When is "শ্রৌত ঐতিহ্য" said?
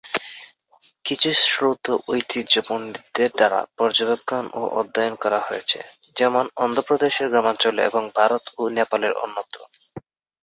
1.43-2.53